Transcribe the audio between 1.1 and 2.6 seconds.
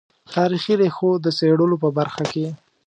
د څېړلو په برخه کې.